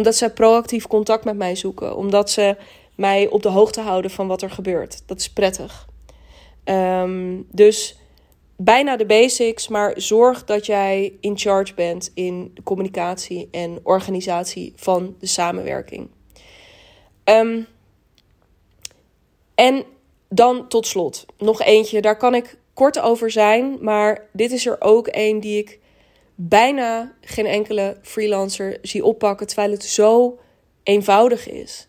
[0.00, 1.96] omdat ze proactief contact met mij zoeken.
[1.96, 2.56] Omdat ze
[2.94, 5.02] mij op de hoogte houden van wat er gebeurt.
[5.06, 5.88] Dat is prettig.
[6.64, 7.98] Ehm, dus
[8.56, 15.16] bijna de basics, maar zorg dat jij in charge bent in communicatie en organisatie van
[15.18, 16.08] de samenwerking.
[17.24, 17.66] Um,
[19.54, 19.84] en
[20.28, 24.76] dan tot slot nog eentje, daar kan ik kort over zijn, maar dit is er
[24.78, 25.79] ook een die ik
[26.48, 30.38] bijna geen enkele freelancer zie oppakken, terwijl het zo
[30.82, 31.88] eenvoudig is.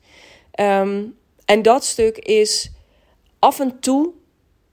[0.51, 1.03] Ehm,
[1.45, 2.71] en dat stuk is
[3.39, 4.11] af en toe,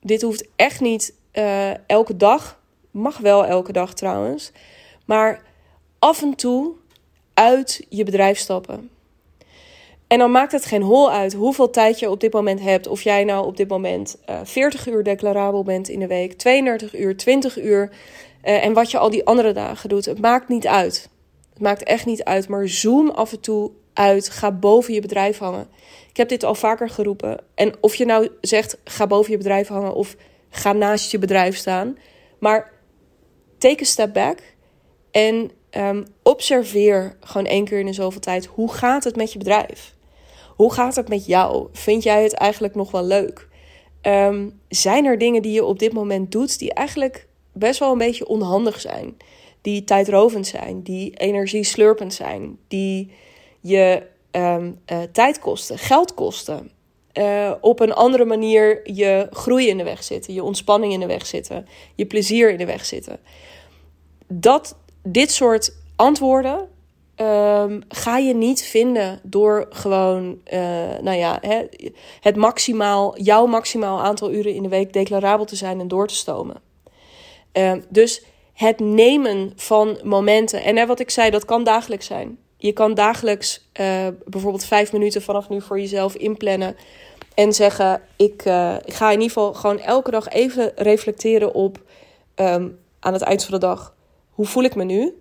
[0.01, 2.61] dit hoeft echt niet uh, elke dag,
[2.91, 4.53] mag wel elke dag trouwens,
[5.05, 5.43] maar
[5.99, 6.73] af en toe
[7.35, 8.91] uit je bedrijf stappen.
[10.07, 12.87] En dan maakt het geen hol uit hoeveel tijd je op dit moment hebt.
[12.87, 16.33] Of jij nou op dit moment uh, eh, 40 uur declarabel bent in de week,
[16.33, 17.91] 32 uur, 20 uur.
[18.49, 20.05] Uh, en wat je al die andere dagen doet.
[20.05, 21.09] Het maakt niet uit.
[21.53, 22.49] Het maakt echt niet uit.
[22.49, 24.29] Maar zoom af en toe uit.
[24.29, 25.69] Ga boven je bedrijf hangen.
[26.11, 27.41] Ik heb dit al vaker geroepen.
[27.55, 30.17] En of je nou zegt ga boven je bedrijf hangen of
[30.51, 31.99] ga naast je bedrijf staan.
[32.39, 32.73] Maar
[33.59, 34.39] take a step back.
[35.11, 38.47] En um, observeer gewoon één keer in de zoveel tijd.
[38.47, 39.95] Hoe gaat het met je bedrijf?
[40.57, 41.69] Hoe gaat het met jou?
[41.73, 43.49] Vind jij het eigenlijk nog wel leuk?
[44.01, 47.99] Ehm, zijn er dingen die je op dit moment doet die eigenlijk best wel een
[47.99, 49.17] beetje onhandig zijn?
[49.61, 53.11] Die tijdrovend zijn, die energieslurpend zijn, die
[53.61, 56.71] je um, uh, tijd kosten, geld kosten.
[57.13, 61.07] Uh, op een andere manier je groei in de weg zitten, je ontspanning in de
[61.07, 63.21] weg zitten, je plezier in de weg zitten.
[64.27, 66.69] Dat dit soort antwoorden
[67.21, 70.61] um, ga je niet vinden door gewoon, uh,
[71.01, 71.63] nou ja, hè,
[72.21, 76.15] het maximaal, jouw maximaal aantal uren in de week declarabel te zijn en door te
[76.15, 76.57] stomen.
[77.53, 80.63] Um, dus het nemen van momenten.
[80.63, 82.39] En hè, wat ik zei, dat kan dagelijks zijn.
[82.57, 86.77] Je kan dagelijks uh, bijvoorbeeld vijf minuten vanaf nu voor jezelf inplannen.
[87.35, 91.79] En zeggen: ik, uh, ik ga in ieder geval gewoon elke dag even reflecteren op
[92.37, 93.95] um, aan het eind van de dag.
[94.31, 95.21] Hoe voel ik me nu?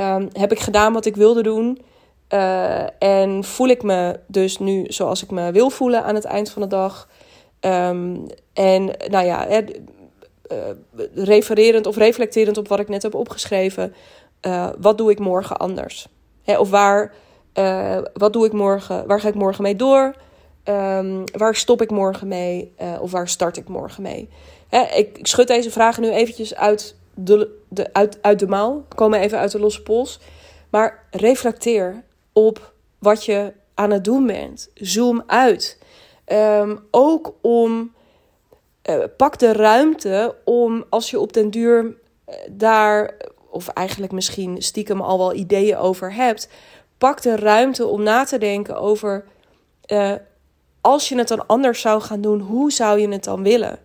[0.00, 1.82] um, heb ik gedaan wat ik wilde doen.
[2.28, 6.50] Uh, en voel ik me dus nu zoals ik me wil voelen aan het eind
[6.50, 7.08] van de dag.
[8.52, 9.62] En nou ja,
[11.14, 13.94] refererend of reflecterend op wat ik net heb opgeschreven.
[14.46, 16.08] Uh, wat doe ik morgen anders?
[16.42, 17.14] Hè, of waar,
[18.12, 19.06] wat doe ik morgen?
[19.06, 20.14] Waar ga ik morgen mee door?
[20.64, 22.74] Um, waar stop ik morgen mee?
[23.00, 24.28] of waar start ik morgen mee?
[24.68, 29.20] Hè, ik, schud deze vragen nu eventjes uit de, de, uit, uit de mouw, komen
[29.20, 30.20] even uit de losse pols.
[30.70, 32.02] Maar reflecteer
[32.32, 34.70] op wat je aan het doen bent.
[34.74, 35.78] Zoom uit.
[36.26, 37.92] Um, ook om.
[38.90, 43.14] Uh, pak de ruimte om als je op den duur uh, daar,
[43.50, 46.48] of eigenlijk misschien stiekem al wel ideeën over hebt,
[46.98, 49.24] pak de ruimte om na te denken over.
[49.86, 50.12] Uh,
[50.80, 53.78] als je het dan anders zou gaan doen, hoe zou je het dan willen?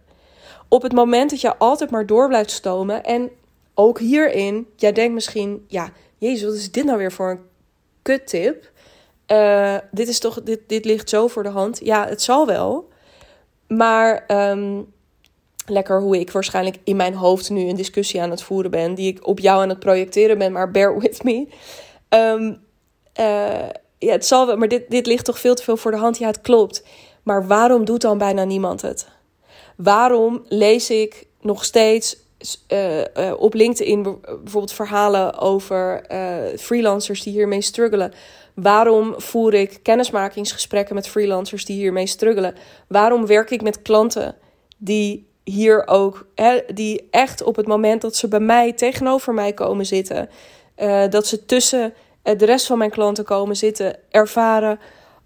[0.70, 3.04] op het moment dat je altijd maar door blijft stomen.
[3.04, 3.30] En
[3.74, 7.42] ook hierin, jij denkt misschien, ja, Jezus, wat is dit nou weer voor een
[8.02, 8.72] kuttip?
[9.28, 11.80] Uh, dit is toch, dit, dit ligt zo voor de hand.
[11.84, 12.89] Ja, het zal wel.
[13.70, 14.94] Maar um,
[15.66, 19.08] lekker hoe ik waarschijnlijk in mijn hoofd nu een discussie aan het voeren ben, die
[19.08, 21.48] ik op jou aan het projecteren ben, maar bear with me.
[22.10, 22.62] Um,
[23.20, 25.98] uh, ja, het zal wel, maar dit, dit ligt toch veel te veel voor de
[25.98, 26.18] hand.
[26.18, 26.84] Ja, het klopt.
[27.24, 29.08] Maar waarom doet dan bijna niemand het?
[29.76, 32.18] Waarom lees ik nog steeds
[32.68, 33.04] uh, uh,
[33.38, 36.06] op LinkedIn bijvoorbeeld verhalen over
[36.58, 38.14] freelancers die hiermee struggelen?
[38.62, 42.56] Waarom voer ik kennismakingsgesprekken met freelancers die hiermee struggelen?
[42.88, 44.36] Waarom werk ik met klanten
[44.78, 49.54] die hier ook, hè, die echt op het moment dat ze bij mij tegenover mij
[49.54, 50.30] komen zitten,
[51.10, 51.94] dat ze tussen
[52.24, 54.80] de rest van mijn klanten komen zitten, ervaren: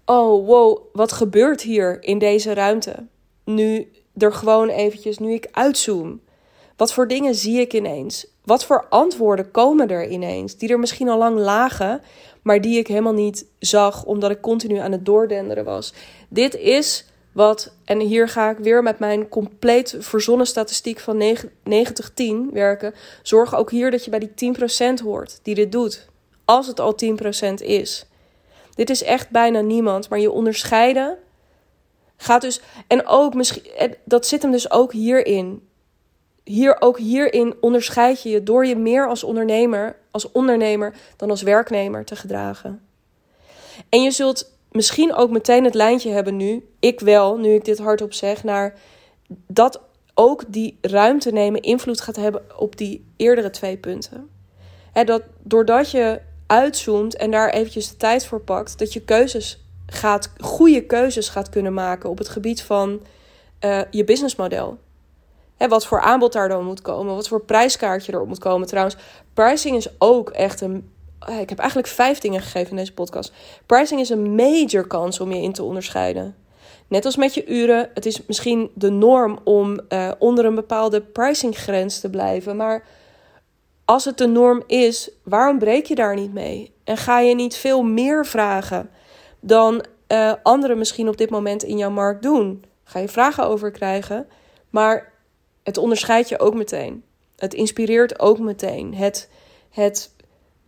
[0.04, 3.06] oh wow, wat gebeurt hier in deze ruimte?
[3.44, 6.20] Nu er gewoon eventjes, nu ik uitzoom.
[6.76, 8.26] Wat voor dingen zie ik ineens?
[8.44, 10.56] Wat voor antwoorden komen er ineens?
[10.56, 12.02] Die er misschien al lang lagen,
[12.42, 15.92] maar die ik helemaal niet zag, omdat ik continu aan het doordenderen was.
[16.28, 21.36] Dit is wat, en hier ga ik weer met mijn compleet verzonnen statistiek van
[21.68, 22.94] 90-10 werken.
[23.22, 24.54] Zorg ook hier dat je bij die
[25.00, 26.08] 10% hoort die dit doet.
[26.44, 26.96] Als het al
[27.50, 28.06] 10% is.
[28.74, 31.18] Dit is echt bijna niemand, maar je onderscheiden
[32.16, 33.62] Gaat dus, en ook misschien,
[34.04, 35.68] dat zit hem dus ook hierin.
[36.44, 41.42] Hier, ook hierin onderscheid je je door je meer als ondernemer, als ondernemer dan als
[41.42, 42.80] werknemer te gedragen.
[43.88, 47.78] En je zult misschien ook meteen het lijntje hebben nu, ik wel, nu ik dit
[47.78, 48.74] hardop zeg, naar
[49.46, 49.80] dat
[50.14, 54.28] ook die ruimte nemen invloed gaat hebben op die eerdere twee punten.
[54.92, 59.64] He, dat doordat je uitzoomt en daar eventjes de tijd voor pakt, dat je keuzes
[59.86, 63.00] gaat, goede keuzes gaat kunnen maken op het gebied van
[63.60, 64.78] uh, je businessmodel.
[65.56, 68.66] He, wat voor aanbod daar dan moet komen, wat voor prijskaartje erop moet komen.
[68.66, 68.96] Trouwens,
[69.34, 70.92] pricing is ook echt een.
[71.18, 73.32] Eh, ik heb eigenlijk vijf dingen gegeven in deze podcast.
[73.66, 76.36] Pricing is een major kans om je in te onderscheiden.
[76.88, 81.00] Net als met je uren, het is misschien de norm om uh, onder een bepaalde
[81.00, 82.56] pricinggrens te blijven.
[82.56, 82.84] Maar
[83.84, 86.74] als het de norm is, waarom breek je daar niet mee?
[86.84, 88.90] En ga je niet veel meer vragen
[89.40, 92.64] dan uh, anderen misschien op dit moment in jouw markt doen?
[92.84, 94.26] Ga je vragen over krijgen,
[94.70, 95.12] maar
[95.64, 97.04] het onderscheidt je ook meteen.
[97.36, 98.94] Het inspireert ook meteen.
[98.94, 99.28] Het,
[99.70, 100.10] het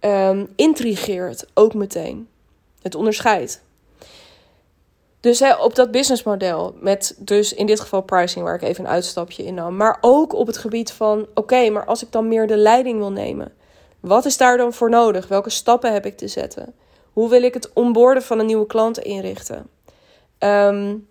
[0.01, 2.29] um, intrigeert ook meteen.
[2.83, 3.65] Het onderscheidt.
[5.21, 9.45] Dus op dat businessmodel, met dus in dit geval pricing, waar ik even een uitstapje
[9.45, 9.77] in nam.
[9.77, 13.13] Maar ook op het gebied van: oké, maar als ik dan meer de leiding wil
[13.13, 13.53] nemen,
[14.01, 15.29] wat is daar dan voor nodig?
[15.29, 16.75] Welke stappen heb ik te zetten?
[17.13, 19.69] Hoe wil ik het onboorden van een nieuwe klant inrichten?
[20.39, 21.07] Um,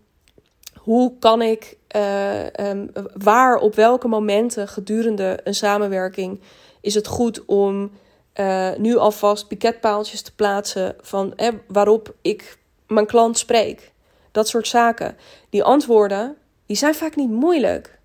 [0.86, 6.40] hoe kan ik, uh, um, waar, op welke momenten gedurende een samenwerking
[6.82, 7.92] is het goed om
[8.36, 13.92] uh, nu alvast piketpaaltjes te plaatsen van eh, waarop ik mijn klant spreek?
[14.32, 15.18] Dat soort zaken.
[15.50, 18.00] Die antwoorden, die zijn vaak niet moeilijk.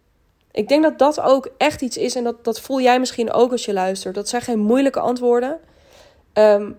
[0.51, 3.53] Ik denk dat dat ook echt iets is en dat, dat voel jij misschien ook
[3.53, 4.15] als je luistert.
[4.15, 5.59] Dat zijn geen moeilijke antwoorden.
[6.33, 6.79] Um,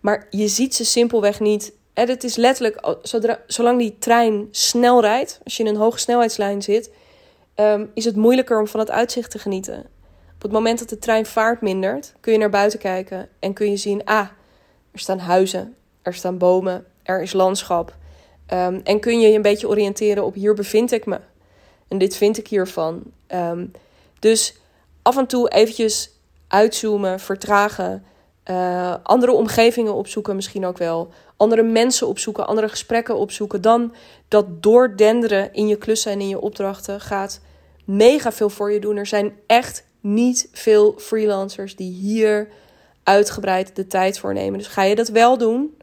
[0.00, 1.72] maar je ziet ze simpelweg niet.
[1.94, 2.96] En het is letterlijk,
[3.46, 6.90] zolang die trein snel rijdt, als je in een hoge snelheidslijn zit,
[7.56, 9.86] um, is het moeilijker om van het uitzicht te genieten.
[10.34, 13.70] Op het moment dat de trein vaart mindert, kun je naar buiten kijken en kun
[13.70, 14.26] je zien: ah,
[14.92, 17.94] er staan huizen, er staan bomen, er is landschap.
[18.52, 21.20] Um, en kun je je een beetje oriënteren op hier bevind ik me.
[21.88, 23.02] En dit vind ik hiervan.
[23.28, 23.70] Um,
[24.18, 24.56] dus
[25.02, 26.10] af en toe eventjes
[26.48, 28.04] uitzoomen, vertragen.
[28.50, 31.12] Uh, andere omgevingen opzoeken misschien ook wel.
[31.42, 33.60] Andere mensen opzoeken, andere gesprekken opzoeken.
[33.60, 33.94] Dan
[34.28, 37.40] dat doordenderen in je klussen en in je opdrachten gaat
[37.84, 38.96] mega veel voor je doen.
[38.96, 42.48] Er zijn echt niet veel freelancers die hier
[43.02, 44.58] uitgebreid de tijd voor nemen.
[44.58, 45.76] Dus ga je dat wel doen,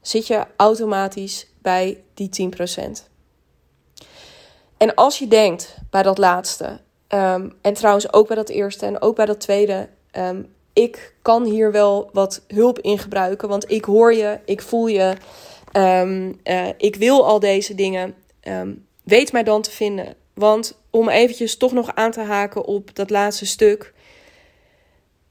[0.00, 3.08] zit je automatisch bij die 10%.
[4.76, 9.02] En als je denkt bij dat laatste, um, en trouwens ook bij dat eerste en
[9.02, 13.84] ook bij dat tweede, um, ik kan hier wel wat hulp in gebruiken, want ik
[13.84, 15.14] hoor je, ik voel je,
[15.72, 18.14] um, uh, ik wil al deze dingen.
[19.02, 20.14] weet mij dan te vinden.
[20.34, 23.92] Want om eventjes toch nog aan te haken op dat laatste stuk.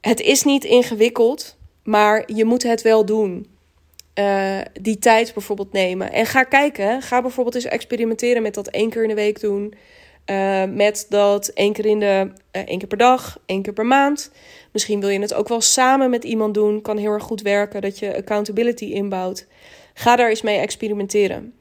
[0.00, 3.46] Het is niet ingewikkeld, maar je moet het wel doen.
[4.14, 6.12] Uh, die tijd bijvoorbeeld nemen.
[6.12, 7.02] En ga kijken.
[7.02, 9.74] Ga bijvoorbeeld eens experimenteren met dat één keer in de week doen.
[10.26, 13.86] Uh, met dat één keer, in de, uh, één keer per dag, één keer per
[13.86, 14.30] maand.
[14.72, 16.82] Misschien wil je het ook wel samen met iemand doen.
[16.82, 19.46] Kan heel erg goed werken dat je accountability inbouwt.
[19.94, 21.54] Ga daar eens mee experimenteren.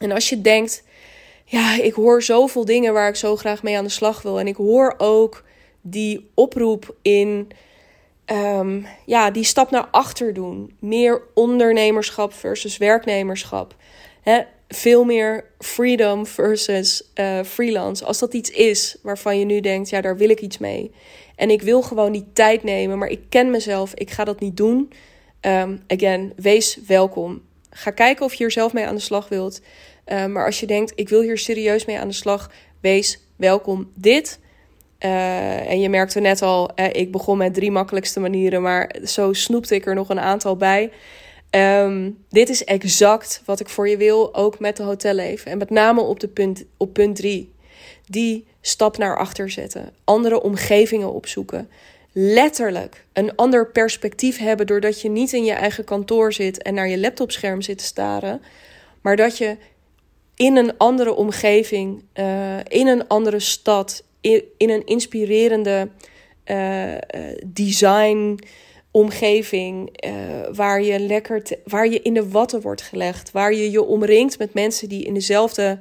[0.00, 0.84] En als je denkt,
[1.44, 4.38] ja, ik hoor zoveel dingen waar ik zo graag mee aan de slag wil.
[4.38, 5.44] En ik hoor ook
[5.80, 7.48] die oproep in
[8.26, 10.76] um, ja, die stap naar achter doen.
[10.80, 13.74] Meer ondernemerschap versus werknemerschap.
[14.22, 18.04] He, veel meer freedom versus uh, freelance.
[18.04, 20.90] Als dat iets is waarvan je nu denkt, ja, daar wil ik iets mee.
[21.36, 24.56] En ik wil gewoon die tijd nemen, maar ik ken mezelf, ik ga dat niet
[24.56, 24.92] doen.
[25.40, 27.42] Um, again, wees welkom.
[27.70, 29.60] Ga kijken of je er zelf mee aan de slag wilt.
[30.06, 32.50] Uh, maar als je denkt, ik wil hier serieus mee aan de slag,
[32.80, 33.90] wees welkom.
[33.94, 34.38] Dit
[35.00, 39.32] uh, en je merkte net al, uh, ik begon met drie makkelijkste manieren, maar zo
[39.32, 40.90] snoepte ik er nog een aantal bij.
[41.50, 45.50] Um, dit is exact wat ik voor je wil, ook met de hotelleven.
[45.50, 47.52] En met name op, de punt, op punt drie.
[48.06, 49.92] Die stap naar achter zetten.
[50.04, 51.68] Andere omgevingen opzoeken.
[52.12, 56.88] Letterlijk een ander perspectief hebben doordat je niet in je eigen kantoor zit en naar
[56.88, 58.42] je laptopscherm zit te staren.
[59.00, 59.56] Maar dat je
[60.36, 65.88] in een andere omgeving, uh, in een andere stad, in, een inspirerende
[66.46, 66.94] uh,
[67.46, 68.38] design
[68.96, 70.12] omgeving uh,
[70.52, 74.54] waar je lekker waar je in de watten wordt gelegd, waar je je omringt met
[74.54, 75.78] mensen die in dezelfde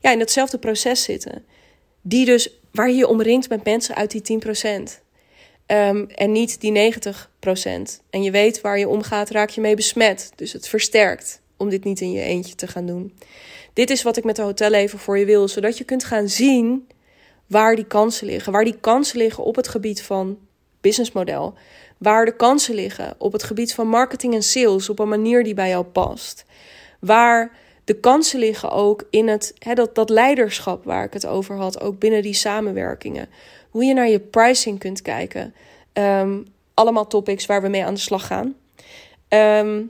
[0.00, 1.44] ja, in hetzelfde proces zitten.
[2.02, 4.46] Die dus waar je je omringt met mensen uit die 10%.
[4.46, 4.90] Um,
[5.66, 8.02] ehm, en niet die 90%.
[8.10, 10.32] En je weet waar je omgaat, raak je mee besmet.
[10.34, 13.18] Dus het versterkt om dit niet in je eentje te gaan doen.
[13.72, 16.88] Dit is wat ik met de hotelleven voor je wil, zodat je kunt gaan zien
[17.46, 18.52] waar die kansen liggen.
[18.52, 20.38] Waar die kansen liggen op het gebied van
[20.80, 21.54] businessmodel.
[21.98, 25.54] Waar de kansen liggen op het gebied van marketing en sales op een manier die
[25.54, 26.44] bij jou past.
[27.00, 27.52] Waar
[27.84, 31.80] de kansen liggen ook in het, hè, dat, dat leiderschap waar ik het over had,
[31.80, 33.28] ook binnen die samenwerkingen.
[33.70, 35.54] Hoe je naar je pricing kunt kijken.
[35.92, 36.38] Ehm,
[36.74, 38.54] allemaal topics waar we mee aan de slag gaan.
[39.28, 39.82] Ehm,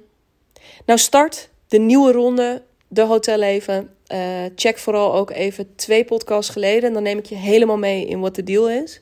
[0.86, 3.90] nou, start de nieuwe ronde, de hotelleven.
[4.12, 6.92] Uh, check vooral ook even twee podcasts geleden.
[6.92, 9.00] Dan neem ik je helemaal mee in wat de deal is.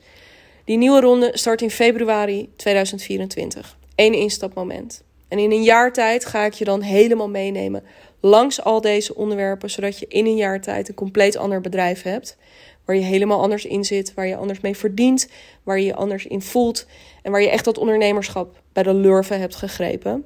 [0.65, 3.77] Die nieuwe ronde start in februari 2024.
[3.95, 5.03] Eén instapmoment.
[5.29, 7.83] En in een jaar tijd ga ik je dan helemaal meenemen
[8.21, 12.37] langs al deze onderwerpen, zodat je in een jaar tijd een compleet ander bedrijf hebt.
[12.85, 15.29] Waar je helemaal anders in zit, waar je anders mee verdient,
[15.63, 16.87] waar je je anders in voelt
[17.23, 20.25] en waar je echt dat ondernemerschap bij de lurven hebt gegrepen.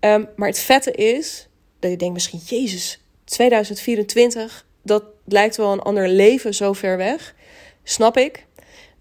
[0.00, 1.48] Um, maar het vette is
[1.78, 7.34] dat je denkt misschien, Jezus, 2024, dat lijkt wel een ander leven zo ver weg.
[7.82, 8.46] Snap ik.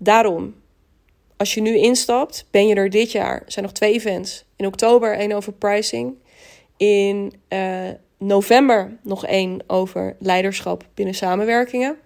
[0.04, 0.56] Daarom,
[1.38, 3.36] als je nu instapt, ben je er dit jaar.
[3.46, 4.46] Er zijn nog twee events.
[4.56, 6.16] In oktober één over pricing.
[6.78, 11.98] In uh, november nog één over leiderschap binnen samenwerkingen.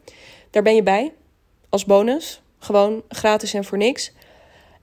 [0.49, 1.13] Daar ben je bij
[1.69, 2.41] als bonus.
[2.59, 4.11] Gewoon gratis en voor niks.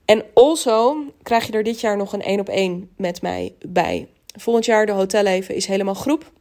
[0.05, 4.07] En also krijg je er dit jaar nog een één op één met mij bij.
[4.37, 6.31] Volgend jaar de hotelleven is helemaal groep.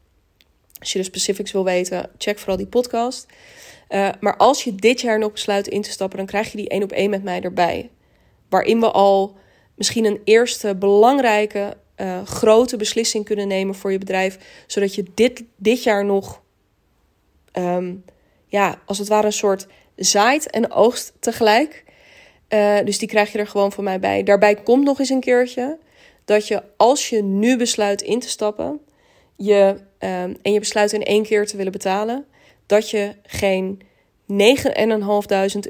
[0.78, 3.26] Als je de specifics wil weten, check vooral die podcast.
[3.88, 6.68] Uh, maar als je dit jaar nog besluit in te stappen, dan krijg je die
[6.68, 7.90] één op één met mij erbij.
[8.48, 9.36] Waarin we al
[9.74, 14.38] misschien een eerste belangrijke uh, grote beslissing kunnen nemen voor je bedrijf.
[14.66, 16.42] Zodat je dit, dit jaar nog,
[17.52, 18.04] um,
[18.46, 19.66] ja, als het ware een soort
[19.96, 21.84] zaait en oogst tegelijk.
[22.48, 24.22] Uh, dus die krijg je er gewoon van mij bij.
[24.22, 25.78] Daarbij komt nog eens een keertje
[26.24, 28.80] dat je als je nu besluit in te stappen,
[29.36, 32.26] je, um, en je besluit in één keer te willen betalen,
[32.66, 33.82] dat je geen
[34.32, 34.36] 9.500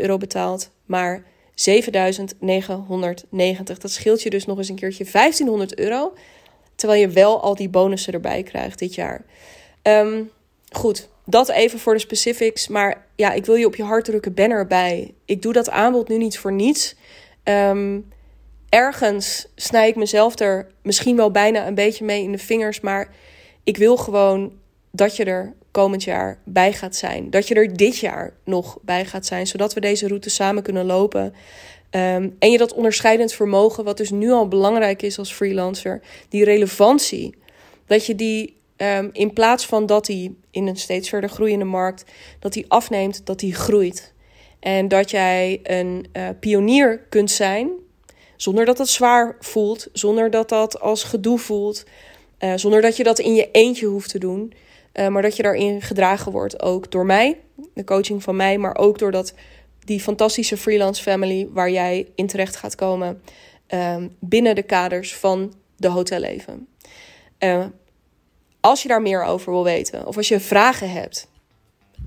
[0.00, 1.24] euro betaalt, maar
[1.54, 3.78] 7990.
[3.78, 6.12] Dat scheelt je dus nog eens een keertje 1500 euro.
[6.74, 9.24] Terwijl je wel al die bonussen erbij krijgt dit jaar.
[9.82, 10.30] Um,
[10.70, 12.68] goed, dat even voor de specifics.
[12.68, 15.14] Maar ja, ik wil je op je hart drukken, ben erbij.
[15.24, 16.94] Ik doe dat aanbod nu niet voor niets.
[17.44, 18.12] Um,
[18.68, 22.80] ergens snij ik mezelf er misschien wel bijna een beetje mee in de vingers.
[22.80, 23.14] Maar
[23.64, 24.52] ik wil gewoon
[24.90, 27.30] dat je er komend jaar bij gaat zijn.
[27.30, 30.86] Dat je er dit jaar nog bij gaat zijn, zodat we deze route samen kunnen
[30.86, 31.24] lopen.
[31.24, 36.44] Um, en je dat onderscheidend vermogen, wat dus nu al belangrijk is als freelancer, die
[36.44, 37.34] relevantie,
[37.86, 42.04] dat je die um, in plaats van dat die in een steeds verder groeiende markt,
[42.38, 44.12] dat die afneemt, dat die groeit.
[44.60, 47.70] En dat jij een uh, pionier kunt zijn,
[48.36, 51.84] zonder dat dat zwaar voelt, zonder dat dat als gedoe voelt,
[52.38, 54.52] uh, zonder dat je dat in je eentje hoeft te doen.
[54.94, 57.40] Uh, maar dat je daarin gedragen wordt ook door mij,
[57.74, 59.34] de coaching van mij, maar ook door dat,
[59.84, 63.22] die fantastische freelance family waar jij in terecht gaat komen
[63.68, 66.68] uh, binnen de kaders van de hotelleven.
[67.38, 67.64] Uh,
[68.60, 71.28] als je daar meer over wil weten of als je vragen hebt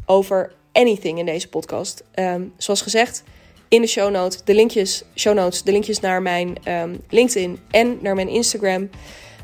[0.06, 3.24] over anything in deze podcast, um, zoals gezegd,
[3.68, 7.98] in de show notes, de linkjes, show notes, de linkjes naar mijn um, LinkedIn en
[8.02, 8.90] naar mijn Instagram.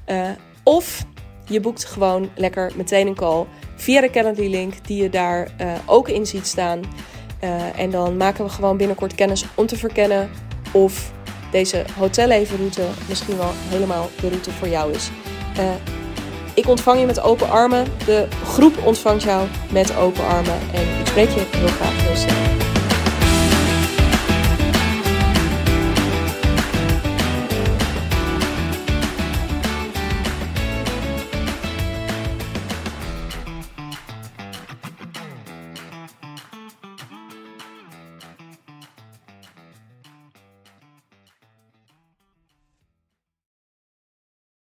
[0.08, 0.30] Uh,
[0.64, 1.06] of
[1.46, 5.74] je boekt gewoon lekker meteen een call via de Calendly link die je daar uh,
[5.86, 6.82] ook in ziet staan.
[7.44, 10.30] Uh, en dan maken we gewoon binnenkort kennis om te verkennen
[10.72, 11.12] of
[11.52, 15.10] deze hotellevenroute misschien wel helemaal de route voor jou is.
[15.60, 15.64] Uh,
[16.54, 17.86] ik ontvang je met open armen.
[18.06, 20.60] De groep ontvangt jou met open armen.
[20.74, 22.73] En ik spreek je heel graag heel snel.